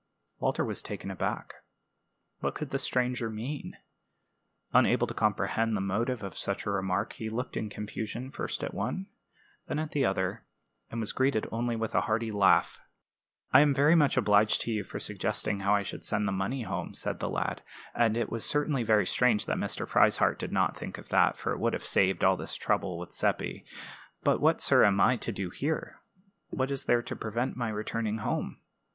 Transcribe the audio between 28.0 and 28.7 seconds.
home?"